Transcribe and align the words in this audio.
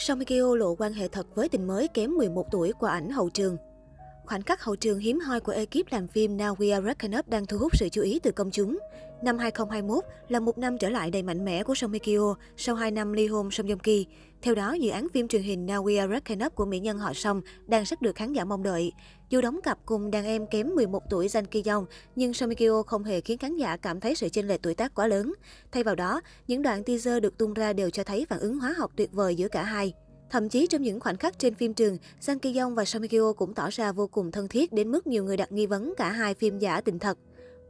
Song 0.00 0.18
Mikio 0.18 0.34
Kyo 0.34 0.56
lộ 0.56 0.74
quan 0.74 0.92
hệ 0.92 1.08
thật 1.08 1.26
với 1.34 1.48
tình 1.48 1.66
mới 1.66 1.88
kém 1.88 2.10
11 2.14 2.46
tuổi 2.50 2.72
qua 2.78 2.92
ảnh 2.92 3.10
hậu 3.10 3.30
trường. 3.30 3.56
Khoảnh 4.30 4.42
khắc 4.42 4.64
hậu 4.64 4.76
trường 4.76 4.98
hiếm 4.98 5.20
hoi 5.20 5.40
của 5.40 5.52
ekip 5.52 5.92
làm 5.92 6.08
phim 6.08 6.36
Now 6.36 6.56
We 6.56 6.74
Are 6.74 6.86
Wrapping 6.86 7.18
Up 7.18 7.28
đang 7.28 7.46
thu 7.46 7.58
hút 7.58 7.76
sự 7.76 7.88
chú 7.88 8.02
ý 8.02 8.18
từ 8.22 8.32
công 8.32 8.50
chúng. 8.50 8.78
Năm 9.22 9.38
2021 9.38 10.04
là 10.28 10.40
một 10.40 10.58
năm 10.58 10.78
trở 10.78 10.88
lại 10.88 11.10
đầy 11.10 11.22
mạnh 11.22 11.44
mẽ 11.44 11.62
của 11.62 11.74
Song 11.74 11.92
Hye 11.92 11.98
Kyo 11.98 12.34
sau 12.56 12.74
2 12.74 12.90
năm 12.90 13.12
ly 13.12 13.26
hôn 13.26 13.50
Song 13.50 13.66
Joong 13.66 13.78
Ki. 13.78 14.06
Theo 14.42 14.54
đó, 14.54 14.72
dự 14.72 14.90
án 14.90 15.06
phim 15.12 15.28
truyền 15.28 15.42
hình 15.42 15.66
Now 15.66 15.84
We 15.84 16.00
Are 16.00 16.14
Wrapping 16.14 16.46
Up 16.46 16.54
của 16.54 16.64
mỹ 16.64 16.78
nhân 16.78 16.98
họ 16.98 17.12
Song 17.12 17.40
đang 17.66 17.84
rất 17.84 18.02
được 18.02 18.16
khán 18.16 18.32
giả 18.32 18.44
mong 18.44 18.62
đợi. 18.62 18.92
Dù 19.30 19.40
đóng 19.40 19.60
cặp 19.62 19.78
cùng 19.86 20.10
đàn 20.10 20.24
em 20.24 20.46
kém 20.46 20.74
11 20.74 21.02
tuổi 21.10 21.26
Jang 21.26 21.44
Ki 21.44 21.62
Yong, 21.66 21.86
nhưng 22.16 22.34
Song 22.34 22.50
Hye 22.50 22.68
Kyo 22.68 22.82
không 22.82 23.04
hề 23.04 23.20
khiến 23.20 23.38
khán 23.38 23.56
giả 23.56 23.76
cảm 23.76 24.00
thấy 24.00 24.14
sự 24.14 24.28
chênh 24.28 24.48
lệch 24.48 24.62
tuổi 24.62 24.74
tác 24.74 24.94
quá 24.94 25.06
lớn. 25.06 25.32
Thay 25.72 25.82
vào 25.82 25.94
đó, 25.94 26.20
những 26.46 26.62
đoạn 26.62 26.84
teaser 26.84 27.22
được 27.22 27.38
tung 27.38 27.54
ra 27.54 27.72
đều 27.72 27.90
cho 27.90 28.04
thấy 28.04 28.26
phản 28.28 28.40
ứng 28.40 28.58
hóa 28.58 28.74
học 28.78 28.90
tuyệt 28.96 29.12
vời 29.12 29.34
giữa 29.34 29.48
cả 29.48 29.62
hai. 29.62 29.92
Thậm 30.30 30.48
chí 30.48 30.66
trong 30.66 30.82
những 30.82 31.00
khoảnh 31.00 31.16
khắc 31.16 31.38
trên 31.38 31.54
phim 31.54 31.74
trường, 31.74 31.98
Sang 32.20 32.38
Ki 32.38 32.58
Yong 32.58 32.74
và 32.74 32.84
Song 32.84 33.02
Hye 33.02 33.08
Kyo 33.08 33.32
cũng 33.32 33.54
tỏ 33.54 33.68
ra 33.70 33.92
vô 33.92 34.06
cùng 34.06 34.30
thân 34.30 34.48
thiết 34.48 34.72
đến 34.72 34.90
mức 34.90 35.06
nhiều 35.06 35.24
người 35.24 35.36
đặt 35.36 35.52
nghi 35.52 35.66
vấn 35.66 35.94
cả 35.96 36.10
hai 36.10 36.34
phim 36.34 36.58
giả 36.58 36.80
tình 36.80 36.98
thật. 36.98 37.18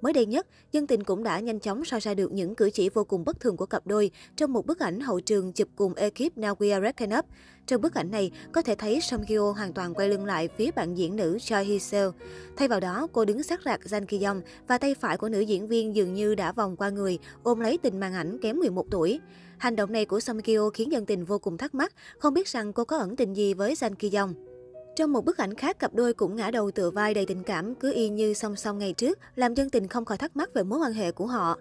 Mới 0.00 0.12
đây 0.12 0.26
nhất, 0.26 0.46
dân 0.72 0.86
tình 0.86 1.04
cũng 1.04 1.22
đã 1.22 1.40
nhanh 1.40 1.60
chóng 1.60 1.84
soi 1.84 2.00
ra 2.00 2.14
được 2.14 2.32
những 2.32 2.54
cử 2.54 2.70
chỉ 2.70 2.88
vô 2.88 3.04
cùng 3.04 3.24
bất 3.24 3.40
thường 3.40 3.56
của 3.56 3.66
cặp 3.66 3.86
đôi 3.86 4.10
trong 4.36 4.52
một 4.52 4.66
bức 4.66 4.78
ảnh 4.78 5.00
hậu 5.00 5.20
trường 5.20 5.52
chụp 5.52 5.68
cùng 5.76 5.94
ekip 5.94 6.36
Now 6.36 6.54
We 6.54 6.72
Are 6.72 6.82
Reckon 6.82 7.18
Up. 7.18 7.24
Trong 7.66 7.80
bức 7.80 7.94
ảnh 7.94 8.10
này, 8.10 8.30
có 8.52 8.62
thể 8.62 8.74
thấy 8.74 9.00
Song 9.00 9.24
Hyo 9.28 9.52
hoàn 9.52 9.72
toàn 9.72 9.94
quay 9.94 10.08
lưng 10.08 10.24
lại 10.24 10.48
phía 10.56 10.70
bạn 10.70 10.94
diễn 10.94 11.16
nữ 11.16 11.38
Choi 11.40 11.64
Hee 11.64 11.78
Seo. 11.78 12.12
Thay 12.56 12.68
vào 12.68 12.80
đó, 12.80 13.06
cô 13.12 13.24
đứng 13.24 13.42
sát 13.42 13.60
rạc 13.64 13.80
Jang 13.80 14.06
Ki 14.06 14.24
Yong 14.24 14.42
và 14.68 14.78
tay 14.78 14.94
phải 14.94 15.16
của 15.16 15.28
nữ 15.28 15.40
diễn 15.40 15.68
viên 15.68 15.94
dường 15.94 16.14
như 16.14 16.34
đã 16.34 16.52
vòng 16.52 16.76
qua 16.76 16.90
người, 16.90 17.18
ôm 17.42 17.60
lấy 17.60 17.78
tình 17.78 18.00
màn 18.00 18.14
ảnh 18.14 18.38
kém 18.42 18.58
11 18.58 18.86
tuổi. 18.90 19.20
Hành 19.58 19.76
động 19.76 19.92
này 19.92 20.04
của 20.04 20.20
Song 20.20 20.42
Kyo 20.42 20.70
khiến 20.70 20.92
dân 20.92 21.06
tình 21.06 21.24
vô 21.24 21.38
cùng 21.38 21.56
thắc 21.56 21.74
mắc, 21.74 21.92
không 22.18 22.34
biết 22.34 22.48
rằng 22.48 22.72
cô 22.72 22.84
có 22.84 22.98
ẩn 22.98 23.16
tình 23.16 23.34
gì 23.34 23.54
với 23.54 23.74
Jang 23.74 23.94
Ki 23.94 24.10
Yong. 24.16 24.49
Trong 24.96 25.12
một 25.12 25.24
bức 25.24 25.38
ảnh 25.38 25.54
khác, 25.54 25.78
cặp 25.78 25.94
đôi 25.94 26.14
cũng 26.14 26.36
ngã 26.36 26.50
đầu 26.50 26.70
tựa 26.70 26.90
vai 26.90 27.14
đầy 27.14 27.26
tình 27.26 27.42
cảm, 27.42 27.74
cứ 27.74 27.92
y 27.92 28.08
như 28.08 28.34
song 28.34 28.56
song 28.56 28.78
ngày 28.78 28.92
trước, 28.92 29.18
làm 29.34 29.54
dân 29.54 29.70
tình 29.70 29.88
không 29.88 30.04
khỏi 30.04 30.18
thắc 30.18 30.36
mắc 30.36 30.54
về 30.54 30.62
mối 30.62 30.78
quan 30.78 30.92
hệ 30.92 31.12
của 31.12 31.26
họ. 31.26 31.58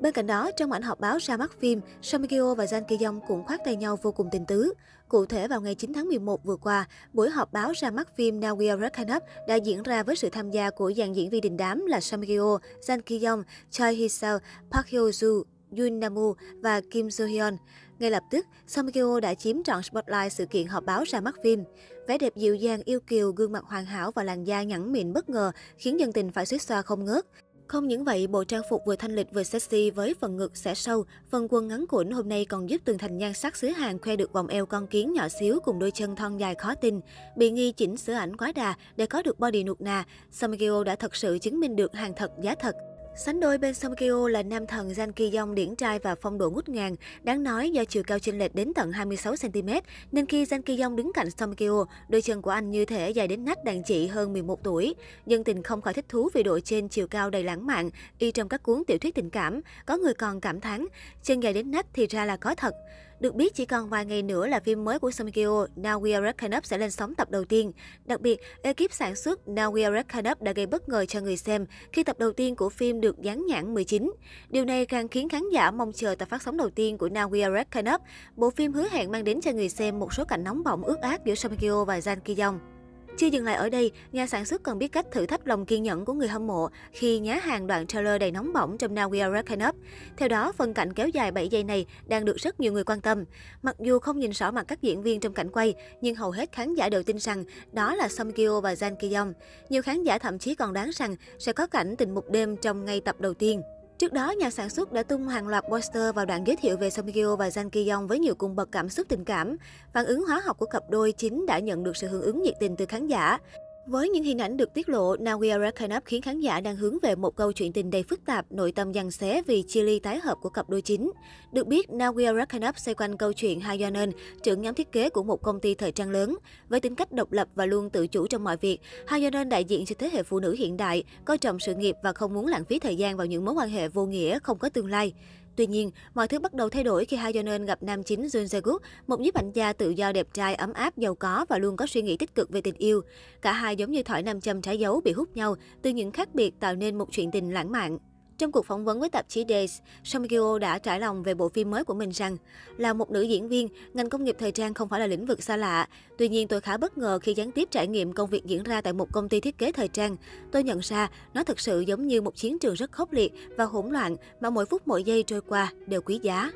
Bên 0.00 0.12
cạnh 0.12 0.26
đó, 0.26 0.50
trong 0.56 0.72
ảnh 0.72 0.82
họp 0.82 1.00
báo 1.00 1.18
ra 1.20 1.36
mắt 1.36 1.52
phim, 1.60 1.80
Song 2.02 2.26
Kyo 2.26 2.54
và 2.54 2.64
Jang 2.64 2.84
Ki 2.84 2.98
Yong 3.04 3.20
cũng 3.28 3.44
khoác 3.44 3.60
tay 3.64 3.76
nhau 3.76 3.98
vô 4.02 4.12
cùng 4.12 4.28
tình 4.32 4.46
tứ. 4.46 4.72
Cụ 5.08 5.26
thể 5.26 5.48
vào 5.48 5.60
ngày 5.60 5.74
9 5.74 5.92
tháng 5.92 6.08
11 6.08 6.44
vừa 6.44 6.56
qua, 6.56 6.88
buổi 7.12 7.30
họp 7.30 7.52
báo 7.52 7.72
ra 7.72 7.90
mắt 7.90 8.16
phim 8.16 8.40
Now 8.40 8.56
We 8.56 8.70
Are 8.70 9.16
Up 9.16 9.22
đã 9.48 9.54
diễn 9.54 9.82
ra 9.82 10.02
với 10.02 10.16
sự 10.16 10.28
tham 10.30 10.50
gia 10.50 10.70
của 10.70 10.92
dàn 10.96 11.12
diễn 11.12 11.30
viên 11.30 11.40
đình 11.40 11.56
đám 11.56 11.86
là 11.86 12.00
Song 12.00 12.22
Kyo, 12.26 12.58
Jang 12.80 13.00
Ki 13.00 13.24
Yong, 13.24 13.42
Choi 13.70 13.94
Hee 13.94 14.08
Seo, 14.08 14.38
Park 14.70 14.86
Hyo 14.86 15.00
Joo, 15.00 15.42
Yoon 15.78 16.00
Namu 16.00 16.34
và 16.60 16.80
Kim 16.90 17.10
So 17.10 17.24
Hyun. 17.24 17.56
Ngay 17.98 18.10
lập 18.10 18.22
tức, 18.30 18.46
Song 18.66 18.92
Kyo 18.92 19.20
đã 19.20 19.34
chiếm 19.34 19.62
trọn 19.62 19.82
spotlight 19.82 20.32
sự 20.32 20.46
kiện 20.46 20.66
họp 20.66 20.84
báo 20.84 21.04
ra 21.04 21.20
mắt 21.20 21.34
phim. 21.44 21.64
Vẻ 22.08 22.18
đẹp 22.18 22.36
dịu 22.36 22.54
dàng, 22.54 22.82
yêu 22.84 23.00
kiều, 23.00 23.32
gương 23.32 23.52
mặt 23.52 23.64
hoàn 23.66 23.84
hảo 23.84 24.12
và 24.14 24.22
làn 24.22 24.44
da 24.44 24.62
nhẵn 24.62 24.92
mịn 24.92 25.12
bất 25.12 25.28
ngờ 25.28 25.52
khiến 25.78 26.00
dân 26.00 26.12
tình 26.12 26.32
phải 26.32 26.46
suýt 26.46 26.62
xoa 26.62 26.82
không 26.82 27.04
ngớt. 27.04 27.26
Không 27.66 27.88
những 27.88 28.04
vậy, 28.04 28.26
bộ 28.26 28.44
trang 28.44 28.62
phục 28.70 28.82
vừa 28.86 28.96
thanh 28.96 29.14
lịch 29.14 29.32
vừa 29.32 29.42
sexy 29.42 29.90
với 29.90 30.14
phần 30.20 30.36
ngực 30.36 30.56
xẻ 30.56 30.74
sâu, 30.74 31.04
phần 31.30 31.46
quần 31.50 31.68
ngắn 31.68 31.86
củn 31.86 32.10
hôm 32.10 32.28
nay 32.28 32.44
còn 32.44 32.70
giúp 32.70 32.80
tường 32.84 32.98
thành 32.98 33.18
nhan 33.18 33.34
sắc 33.34 33.56
xứ 33.56 33.68
Hàn 33.68 33.98
khoe 33.98 34.16
được 34.16 34.32
vòng 34.32 34.46
eo 34.46 34.66
con 34.66 34.86
kiến 34.86 35.12
nhỏ 35.12 35.28
xíu 35.40 35.60
cùng 35.60 35.78
đôi 35.78 35.90
chân 35.90 36.16
thon 36.16 36.36
dài 36.36 36.54
khó 36.54 36.74
tin. 36.74 37.00
Bị 37.36 37.50
nghi 37.50 37.72
chỉnh 37.72 37.96
sửa 37.96 38.12
ảnh 38.12 38.36
quá 38.36 38.52
đà 38.54 38.74
để 38.96 39.06
có 39.06 39.22
được 39.22 39.40
body 39.40 39.64
nụt 39.64 39.80
nà, 39.80 40.04
Song 40.32 40.52
đã 40.86 40.96
thật 40.96 41.16
sự 41.16 41.38
chứng 41.38 41.60
minh 41.60 41.76
được 41.76 41.94
hàng 41.94 42.12
thật 42.16 42.30
giá 42.42 42.54
thật. 42.54 42.76
Sánh 43.16 43.40
đôi 43.40 43.58
bên 43.58 43.74
sông 43.74 43.96
Kyo 43.96 44.28
là 44.28 44.42
nam 44.42 44.66
thần 44.66 44.88
Jan 44.88 45.12
Ki 45.12 45.36
Yong 45.36 45.54
điển 45.54 45.76
trai 45.76 45.98
và 45.98 46.14
phong 46.14 46.38
độ 46.38 46.50
ngút 46.50 46.68
ngàn. 46.68 46.96
Đáng 47.22 47.42
nói 47.42 47.70
do 47.70 47.84
chiều 47.84 48.02
cao 48.02 48.18
chênh 48.18 48.38
lệch 48.38 48.54
đến 48.54 48.72
tận 48.74 48.92
26 48.92 49.34
cm 49.42 49.68
nên 50.12 50.26
khi 50.26 50.44
Jan 50.44 50.62
Ki 50.62 50.80
Yong 50.80 50.96
đứng 50.96 51.12
cạnh 51.14 51.30
sông 51.30 51.54
Kyo, 51.54 51.84
đôi 52.08 52.22
chân 52.22 52.42
của 52.42 52.50
anh 52.50 52.70
như 52.70 52.84
thể 52.84 53.10
dài 53.10 53.28
đến 53.28 53.44
nách 53.44 53.64
đàn 53.64 53.82
chị 53.82 54.06
hơn 54.06 54.32
11 54.32 54.64
tuổi. 54.64 54.94
Dân 55.26 55.44
tình 55.44 55.62
không 55.62 55.82
khỏi 55.82 55.94
thích 55.94 56.04
thú 56.08 56.28
vì 56.34 56.42
độ 56.42 56.60
trên 56.60 56.88
chiều 56.88 57.06
cao 57.06 57.30
đầy 57.30 57.44
lãng 57.44 57.66
mạn, 57.66 57.90
y 58.18 58.32
trong 58.32 58.48
các 58.48 58.62
cuốn 58.62 58.82
tiểu 58.86 58.98
thuyết 58.98 59.14
tình 59.14 59.30
cảm. 59.30 59.60
Có 59.86 59.96
người 59.96 60.14
còn 60.14 60.40
cảm 60.40 60.60
thán, 60.60 60.86
chân 61.22 61.42
dài 61.42 61.52
đến 61.52 61.70
nách 61.70 61.86
thì 61.92 62.06
ra 62.06 62.24
là 62.24 62.36
có 62.36 62.54
thật. 62.54 62.74
Được 63.20 63.34
biết 63.34 63.54
chỉ 63.54 63.64
còn 63.64 63.88
vài 63.88 64.04
ngày 64.04 64.22
nữa 64.22 64.46
là 64.46 64.60
phim 64.60 64.84
mới 64.84 64.98
của 64.98 65.10
Song 65.10 65.32
Kyo, 65.32 65.66
Now 65.76 66.00
We 66.00 66.14
Are 66.14 66.26
Wrapping 66.26 66.56
Up 66.56 66.66
sẽ 66.66 66.78
lên 66.78 66.90
sóng 66.90 67.14
tập 67.14 67.30
đầu 67.30 67.44
tiên. 67.44 67.72
Đặc 68.04 68.20
biệt, 68.20 68.40
ekip 68.62 68.92
sản 68.92 69.16
xuất 69.16 69.40
Now 69.46 69.72
We 69.72 69.84
Are 69.84 70.02
Wrapping 70.02 70.32
Up 70.32 70.42
đã 70.42 70.52
gây 70.52 70.66
bất 70.66 70.88
ngờ 70.88 71.06
cho 71.06 71.20
người 71.20 71.36
xem 71.36 71.66
khi 71.92 72.04
tập 72.04 72.18
đầu 72.18 72.32
tiên 72.32 72.56
của 72.56 72.68
phim 72.68 73.00
được 73.00 73.22
dán 73.22 73.46
nhãn 73.46 73.74
19. 73.74 74.12
Điều 74.48 74.64
này 74.64 74.86
càng 74.86 75.08
khiến 75.08 75.28
khán 75.28 75.42
giả 75.52 75.70
mong 75.70 75.92
chờ 75.92 76.14
tập 76.14 76.28
phát 76.28 76.42
sóng 76.42 76.56
đầu 76.56 76.70
tiên 76.70 76.98
của 76.98 77.08
Now 77.08 77.30
We 77.30 77.42
Are 77.42 77.64
Wrapping 77.64 77.94
Up. 77.94 78.00
Bộ 78.36 78.50
phim 78.50 78.72
hứa 78.72 78.88
hẹn 78.88 79.10
mang 79.10 79.24
đến 79.24 79.40
cho 79.40 79.52
người 79.52 79.68
xem 79.68 79.98
một 79.98 80.14
số 80.14 80.24
cảnh 80.24 80.44
nóng 80.44 80.64
bỏng 80.64 80.82
ướt 80.82 81.00
át 81.00 81.24
giữa 81.24 81.34
Song 81.34 81.56
Kyo 81.56 81.84
và 81.84 81.98
Jang 81.98 82.20
Ki 82.20 82.36
Yong. 82.40 82.73
Chưa 83.16 83.26
dừng 83.26 83.44
lại 83.44 83.54
ở 83.54 83.68
đây, 83.68 83.92
nhà 84.12 84.26
sản 84.26 84.44
xuất 84.44 84.62
còn 84.62 84.78
biết 84.78 84.88
cách 84.88 85.06
thử 85.12 85.26
thách 85.26 85.46
lòng 85.46 85.66
kiên 85.66 85.82
nhẫn 85.82 86.04
của 86.04 86.12
người 86.12 86.28
hâm 86.28 86.46
mộ 86.46 86.68
khi 86.92 87.18
nhá 87.18 87.38
hàng 87.42 87.66
đoạn 87.66 87.86
trailer 87.86 88.20
đầy 88.20 88.30
nóng 88.30 88.52
bỏng 88.52 88.78
trong 88.78 88.94
Now 88.94 89.10
We 89.10 89.22
Are 89.22 89.42
Wrapping 89.42 89.68
Up. 89.68 89.76
Theo 90.16 90.28
đó, 90.28 90.52
phần 90.52 90.74
cảnh 90.74 90.92
kéo 90.92 91.08
dài 91.08 91.32
7 91.32 91.48
giây 91.48 91.64
này 91.64 91.86
đang 92.06 92.24
được 92.24 92.36
rất 92.36 92.60
nhiều 92.60 92.72
người 92.72 92.84
quan 92.84 93.00
tâm. 93.00 93.24
Mặc 93.62 93.76
dù 93.80 93.98
không 93.98 94.18
nhìn 94.18 94.30
rõ 94.30 94.50
mặt 94.50 94.64
các 94.68 94.82
diễn 94.82 95.02
viên 95.02 95.20
trong 95.20 95.32
cảnh 95.32 95.50
quay, 95.50 95.74
nhưng 96.00 96.14
hầu 96.14 96.30
hết 96.30 96.52
khán 96.52 96.74
giả 96.74 96.88
đều 96.88 97.02
tin 97.02 97.18
rằng 97.18 97.44
đó 97.72 97.94
là 97.94 98.08
Song 98.08 98.32
Kyo 98.32 98.60
và 98.60 98.74
Jang 98.74 98.96
Ki 98.96 99.12
Yong. 99.14 99.32
Nhiều 99.68 99.82
khán 99.82 100.02
giả 100.02 100.18
thậm 100.18 100.38
chí 100.38 100.54
còn 100.54 100.72
đoán 100.72 100.90
rằng 100.94 101.16
sẽ 101.38 101.52
có 101.52 101.66
cảnh 101.66 101.96
tình 101.96 102.14
mục 102.14 102.30
đêm 102.30 102.56
trong 102.56 102.84
ngay 102.84 103.00
tập 103.00 103.16
đầu 103.20 103.34
tiên. 103.34 103.62
Trước 103.98 104.12
đó, 104.12 104.30
nhà 104.30 104.50
sản 104.50 104.70
xuất 104.70 104.92
đã 104.92 105.02
tung 105.02 105.28
hàng 105.28 105.48
loạt 105.48 105.64
poster 105.68 106.14
vào 106.14 106.26
đoạn 106.26 106.46
giới 106.46 106.56
thiệu 106.56 106.76
về 106.76 106.90
Song 106.90 107.12
Kyo 107.12 107.36
và 107.36 107.48
Jang 107.48 107.70
Ki 107.70 107.88
Yong 107.88 108.06
với 108.06 108.18
nhiều 108.18 108.34
cung 108.34 108.56
bậc 108.56 108.72
cảm 108.72 108.88
xúc 108.88 109.06
tình 109.08 109.24
cảm. 109.24 109.56
Phản 109.92 110.06
ứng 110.06 110.26
hóa 110.26 110.42
học 110.44 110.58
của 110.58 110.66
cặp 110.66 110.82
đôi 110.90 111.12
chính 111.12 111.46
đã 111.46 111.58
nhận 111.58 111.84
được 111.84 111.96
sự 111.96 112.08
hưởng 112.08 112.22
ứng 112.22 112.42
nhiệt 112.42 112.54
tình 112.60 112.76
từ 112.76 112.86
khán 112.86 113.06
giả. 113.06 113.38
Với 113.86 114.08
những 114.08 114.24
hình 114.24 114.38
ảnh 114.38 114.56
được 114.56 114.74
tiết 114.74 114.88
lộ, 114.88 115.16
Now 115.16 115.38
We 115.38 115.52
Are 115.52 115.96
Up 115.96 116.04
khiến 116.04 116.22
khán 116.22 116.40
giả 116.40 116.60
đang 116.60 116.76
hướng 116.76 116.98
về 117.02 117.14
một 117.14 117.36
câu 117.36 117.52
chuyện 117.52 117.72
tình 117.72 117.90
đầy 117.90 118.02
phức 118.02 118.24
tạp, 118.26 118.52
nội 118.52 118.72
tâm 118.72 118.94
giằng 118.94 119.10
xé 119.10 119.42
vì 119.46 119.62
chia 119.62 119.82
ly 119.82 119.98
tái 119.98 120.20
hợp 120.20 120.38
của 120.40 120.48
cặp 120.48 120.70
đôi 120.70 120.82
chính. 120.82 121.12
Được 121.52 121.66
biết, 121.66 121.88
Now 121.88 122.14
We 122.14 122.26
Are 122.26 122.68
Up 122.68 122.78
xoay 122.78 122.94
quanh 122.94 123.16
câu 123.16 123.32
chuyện 123.32 123.60
Ha 123.60 123.74
Yeonen, 123.78 124.10
trưởng 124.42 124.62
nhóm 124.62 124.74
thiết 124.74 124.92
kế 124.92 125.08
của 125.10 125.22
một 125.22 125.42
công 125.42 125.60
ty 125.60 125.74
thời 125.74 125.92
trang 125.92 126.10
lớn. 126.10 126.36
Với 126.68 126.80
tính 126.80 126.94
cách 126.94 127.12
độc 127.12 127.32
lập 127.32 127.48
và 127.54 127.66
luôn 127.66 127.90
tự 127.90 128.06
chủ 128.06 128.26
trong 128.26 128.44
mọi 128.44 128.56
việc, 128.56 128.78
Ha 129.06 129.16
Yeonen 129.16 129.48
đại 129.48 129.64
diện 129.64 129.86
cho 129.86 129.94
thế 129.98 130.10
hệ 130.12 130.22
phụ 130.22 130.40
nữ 130.40 130.54
hiện 130.58 130.76
đại, 130.76 131.04
coi 131.24 131.38
trọng 131.38 131.58
sự 131.58 131.74
nghiệp 131.74 131.96
và 132.02 132.12
không 132.12 132.34
muốn 132.34 132.46
lãng 132.46 132.64
phí 132.64 132.78
thời 132.78 132.96
gian 132.96 133.16
vào 133.16 133.26
những 133.26 133.44
mối 133.44 133.54
quan 133.54 133.68
hệ 133.68 133.88
vô 133.88 134.06
nghĩa, 134.06 134.38
không 134.38 134.58
có 134.58 134.68
tương 134.68 134.90
lai. 134.90 135.12
Tuy 135.56 135.66
nhiên, 135.66 135.90
mọi 136.14 136.28
thứ 136.28 136.38
bắt 136.38 136.54
đầu 136.54 136.68
thay 136.68 136.84
đổi 136.84 137.04
khi 137.04 137.16
Ha 137.16 137.30
gặp 137.66 137.82
nam 137.82 138.02
chính 138.02 138.22
Jun 138.22 138.44
Jae-guk, 138.44 138.78
một 139.06 139.20
nhiếp 139.20 139.34
ảnh 139.34 139.52
gia 139.52 139.72
tự 139.72 139.90
do 139.90 140.12
đẹp 140.12 140.26
trai, 140.32 140.54
ấm 140.54 140.72
áp, 140.72 140.98
giàu 140.98 141.14
có 141.14 141.46
và 141.48 141.58
luôn 141.58 141.76
có 141.76 141.86
suy 141.86 142.02
nghĩ 142.02 142.16
tích 142.16 142.34
cực 142.34 142.50
về 142.50 142.60
tình 142.60 142.74
yêu. 142.78 143.00
Cả 143.42 143.52
hai 143.52 143.76
giống 143.76 143.90
như 143.90 144.02
thỏi 144.02 144.22
nam 144.22 144.40
châm 144.40 144.62
trái 144.62 144.78
dấu 144.78 145.00
bị 145.00 145.12
hút 145.12 145.36
nhau, 145.36 145.56
từ 145.82 145.90
những 145.90 146.12
khác 146.12 146.34
biệt 146.34 146.60
tạo 146.60 146.74
nên 146.74 146.98
một 146.98 147.08
chuyện 147.10 147.30
tình 147.30 147.54
lãng 147.54 147.72
mạn. 147.72 147.98
Trong 148.38 148.52
cuộc 148.52 148.66
phỏng 148.66 148.84
vấn 148.84 149.00
với 149.00 149.08
tạp 149.08 149.28
chí 149.28 149.44
Days, 149.48 149.78
Song 150.04 150.28
Kyo 150.28 150.58
đã 150.58 150.78
trải 150.78 151.00
lòng 151.00 151.22
về 151.22 151.34
bộ 151.34 151.48
phim 151.48 151.70
mới 151.70 151.84
của 151.84 151.94
mình 151.94 152.10
rằng 152.10 152.36
là 152.76 152.92
một 152.92 153.10
nữ 153.10 153.22
diễn 153.22 153.48
viên, 153.48 153.68
ngành 153.94 154.08
công 154.08 154.24
nghiệp 154.24 154.36
thời 154.38 154.52
trang 154.52 154.74
không 154.74 154.88
phải 154.88 155.00
là 155.00 155.06
lĩnh 155.06 155.26
vực 155.26 155.42
xa 155.42 155.56
lạ. 155.56 155.88
Tuy 156.18 156.28
nhiên 156.28 156.48
tôi 156.48 156.60
khá 156.60 156.76
bất 156.76 156.98
ngờ 156.98 157.18
khi 157.22 157.34
gián 157.34 157.50
tiếp 157.50 157.68
trải 157.70 157.86
nghiệm 157.86 158.12
công 158.12 158.30
việc 158.30 158.44
diễn 158.44 158.62
ra 158.62 158.80
tại 158.80 158.92
một 158.92 159.12
công 159.12 159.28
ty 159.28 159.40
thiết 159.40 159.58
kế 159.58 159.72
thời 159.72 159.88
trang. 159.88 160.16
Tôi 160.52 160.62
nhận 160.62 160.78
ra 160.78 161.10
nó 161.34 161.44
thực 161.44 161.60
sự 161.60 161.80
giống 161.80 162.06
như 162.06 162.22
một 162.22 162.36
chiến 162.36 162.58
trường 162.58 162.74
rất 162.74 162.92
khốc 162.92 163.12
liệt 163.12 163.32
và 163.56 163.64
hỗn 163.64 163.90
loạn 163.90 164.16
mà 164.40 164.50
mỗi 164.50 164.66
phút 164.66 164.82
mỗi 164.86 165.04
giây 165.04 165.22
trôi 165.22 165.40
qua 165.40 165.72
đều 165.86 166.00
quý 166.00 166.18
giá. 166.22 166.50